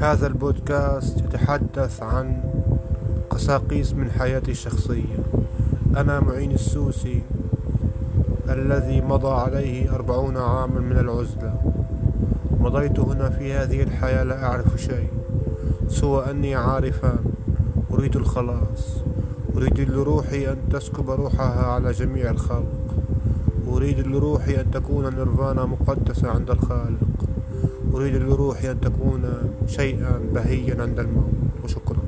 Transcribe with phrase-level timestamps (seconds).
[0.00, 2.42] هذا البودكاست يتحدث عن
[3.30, 5.18] قساقيس من حياتي الشخصية.
[5.96, 7.22] أنا معين السوسي
[8.48, 11.54] الذي مضى عليه أربعون عاما من العزلة.
[12.60, 15.08] مضيت هنا في هذه الحياة لا أعرف شيء
[15.88, 17.18] سوى أني عارفا.
[17.90, 19.02] أريد الخلاص.
[19.56, 22.94] أريد لروحي أن تسكب روحها على جميع الخلق.
[23.68, 26.98] أريد لروحي أن تكون نيرفانا مقدسة عند الخالق.
[27.94, 29.22] أريد لروحي أن تكون
[29.66, 31.32] شيئا بهيا عند الموت
[31.64, 32.05] وشكرا.